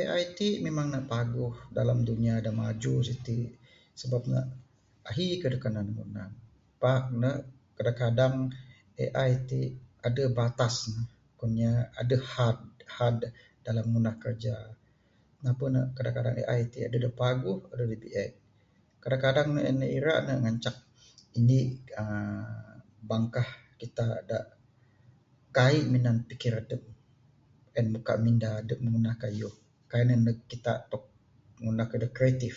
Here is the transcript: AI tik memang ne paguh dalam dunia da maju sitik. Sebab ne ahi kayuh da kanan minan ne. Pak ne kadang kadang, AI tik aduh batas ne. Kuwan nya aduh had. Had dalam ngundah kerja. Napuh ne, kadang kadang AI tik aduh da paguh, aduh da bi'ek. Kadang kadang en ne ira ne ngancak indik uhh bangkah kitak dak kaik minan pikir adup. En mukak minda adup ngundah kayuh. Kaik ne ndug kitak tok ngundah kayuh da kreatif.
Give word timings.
AI 0.00 0.22
tik 0.38 0.56
memang 0.66 0.86
ne 0.94 1.00
paguh 1.12 1.54
dalam 1.78 1.98
dunia 2.10 2.34
da 2.44 2.50
maju 2.60 2.94
sitik. 3.08 3.48
Sebab 4.00 4.22
ne 4.32 4.40
ahi 5.10 5.26
kayuh 5.40 5.52
da 5.54 5.58
kanan 5.64 5.86
minan 5.90 6.08
ne. 6.16 6.24
Pak 6.82 7.02
ne 7.20 7.30
kadang 7.76 7.96
kadang, 8.02 8.34
AI 9.04 9.32
tik 9.48 9.70
aduh 10.06 10.28
batas 10.38 10.74
ne. 10.94 11.02
Kuwan 11.38 11.50
nya 11.58 11.70
aduh 12.00 12.24
had. 12.34 12.58
Had 12.98 13.18
dalam 13.66 13.86
ngundah 13.90 14.16
kerja. 14.24 14.54
Napuh 15.44 15.68
ne, 15.74 15.80
kadang 15.96 16.14
kadang 16.18 16.34
AI 16.42 16.60
tik 16.72 16.82
aduh 16.86 17.00
da 17.04 17.10
paguh, 17.20 17.58
aduh 17.72 17.86
da 17.90 17.94
bi'ek. 18.02 18.30
Kadang 19.02 19.22
kadang 19.24 19.48
en 19.68 19.76
ne 19.80 19.86
ira 19.98 20.14
ne 20.26 20.32
ngancak 20.42 20.76
indik 21.38 21.70
uhh 21.98 22.76
bangkah 23.10 23.48
kitak 23.80 24.14
dak 24.30 24.44
kaik 25.56 25.84
minan 25.92 26.16
pikir 26.28 26.52
adup. 26.62 26.82
En 27.78 27.86
mukak 27.94 28.18
minda 28.24 28.48
adup 28.62 28.78
ngundah 28.82 29.16
kayuh. 29.22 29.54
Kaik 29.90 30.04
ne 30.08 30.14
ndug 30.22 30.38
kitak 30.50 30.78
tok 30.90 31.04
ngundah 31.62 31.86
kayuh 31.90 32.02
da 32.04 32.08
kreatif. 32.16 32.56